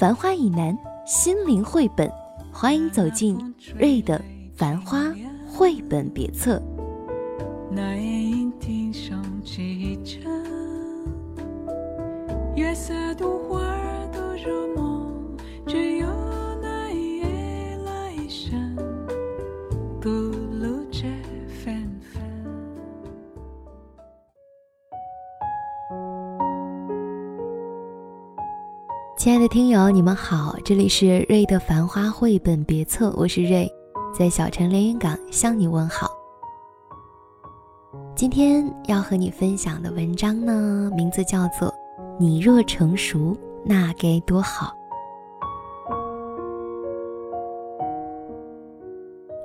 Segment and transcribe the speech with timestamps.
[0.00, 2.10] 繁花以南，心灵绘本，
[2.50, 3.36] 欢迎走进
[3.78, 4.18] 瑞的
[4.56, 5.02] 《繁花》
[5.46, 6.58] 绘本别册。
[7.70, 10.22] 那夜莺啼声几声，
[12.56, 15.36] 月色独花儿都入梦，
[15.66, 16.06] 只有
[16.62, 18.74] 那一夜来生，
[20.00, 21.02] 吐露着
[21.62, 21.86] 芬
[29.20, 33.70] 亲爱的听友，你们好，这里是瑞的《繁花》绘本别册，我是瑞，
[34.18, 36.10] 在小城连云港向你问好。
[38.16, 41.68] 今天要和你分享的文章呢，名字叫做
[42.18, 44.72] 《你若成熟，那该多好》。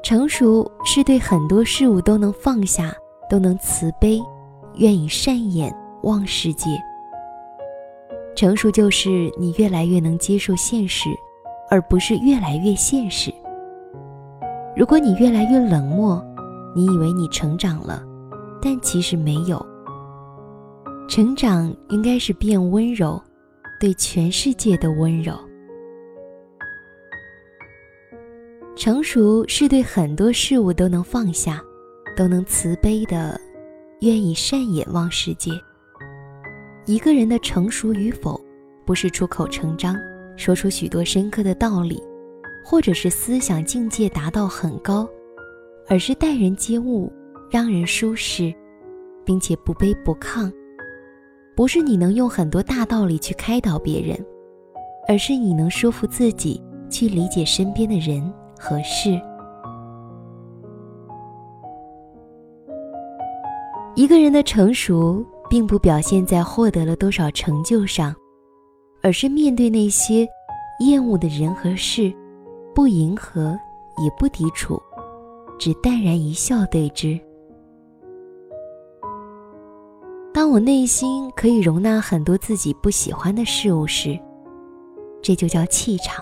[0.02, 2.94] 成熟是对很多事物都能放下，
[3.30, 4.22] 都能慈悲，
[4.76, 5.70] 愿意善眼
[6.04, 6.82] 望世界。
[8.36, 11.10] 成熟就是你越来越能接受现实，
[11.70, 13.34] 而不是越来越现实。
[14.76, 16.22] 如果你越来越冷漠，
[16.76, 18.04] 你以为你成长了。
[18.62, 19.64] 但其实没有。
[21.08, 23.22] 成长应该是变温柔，
[23.80, 25.34] 对全世界都温柔。
[28.76, 31.62] 成熟是对很多事物都能放下，
[32.18, 33.40] 都能慈悲的，
[34.02, 35.52] 愿意善眼望世界。
[36.86, 38.40] 一个人的成熟与否，
[38.86, 39.96] 不是出口成章，
[40.38, 42.02] 说出许多深刻的道理，
[42.64, 45.08] 或者是思想境界达到很高，
[45.88, 47.12] 而是待人接物。
[47.52, 48.54] 让人舒适，
[49.24, 50.52] 并且不卑不亢，
[51.56, 54.18] 不是你能用很多大道理去开导别人，
[55.08, 59.12] 而是你能说服自己去理解身边的人和事。
[63.96, 65.24] 一个人的成熟，
[65.56, 68.14] 并不表现在获得了多少成就上，
[69.02, 70.28] 而是面对那些
[70.82, 72.14] 厌恶的人和事，
[72.74, 73.58] 不迎合，
[74.04, 74.78] 也不抵触，
[75.58, 77.18] 只淡然一笑对之。
[80.34, 84.20] 当我内心可以容纳很多自己不喜欢的事物时，
[85.22, 86.22] 这就叫气场。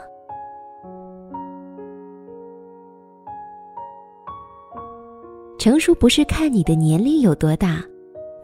[5.58, 7.84] 成熟不是看你的年龄有多大，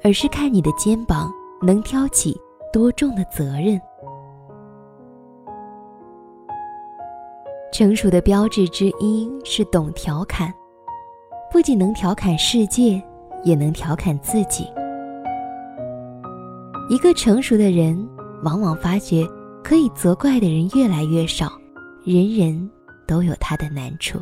[0.04, 2.40] 而是看你的肩膀能挑起
[2.72, 3.80] 多重的责任。
[7.72, 10.54] 成熟的标志之一是懂调侃，
[11.52, 13.02] 不仅能调侃世界，
[13.44, 14.68] 也能调侃自己。
[16.90, 18.10] 一个成熟的人，
[18.44, 19.26] 往往发觉
[19.64, 21.52] 可以责怪的人越来越少，
[22.04, 22.70] 人人
[23.08, 24.20] 都有他的难处。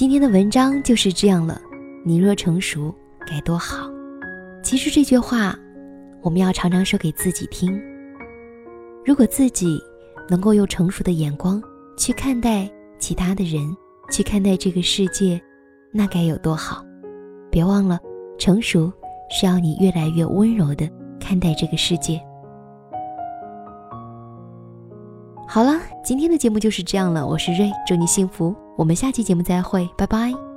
[0.00, 1.60] 今天的文章就是这样了。
[2.06, 2.94] 你若成熟，
[3.26, 3.86] 该多好。
[4.62, 5.54] 其实这句话，
[6.22, 7.78] 我们要常常说给自己听。
[9.04, 9.78] 如果自己。
[10.30, 11.60] 能够用成熟的眼光
[11.98, 13.60] 去看待其他的人，
[14.12, 15.38] 去看待这个世界，
[15.92, 16.82] 那该有多好！
[17.50, 17.98] 别忘了，
[18.38, 18.90] 成熟
[19.28, 22.18] 是要你越来越温柔的看待这个世界。
[25.46, 27.26] 好了，今天的节目就是这样了。
[27.26, 28.54] 我是瑞，祝你幸福。
[28.80, 30.49] 我们下期节目再会，拜拜。